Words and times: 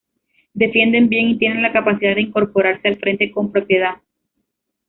Defiende 0.55 0.99
bien 1.01 1.29
y 1.29 1.37
tiene 1.37 1.61
la 1.61 1.71
capacidad 1.71 2.15
de 2.15 2.21
incorporarse 2.23 2.87
al 2.87 2.97
frente 2.97 3.29
con 3.29 3.51
propiedad. 3.51 3.97